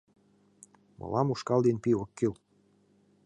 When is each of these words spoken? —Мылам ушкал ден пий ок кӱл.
—Мылам 0.97 1.27
ушкал 1.33 1.59
ден 1.65 1.77
пий 1.83 1.95
ок 2.01 2.09
кӱл. 2.17 2.33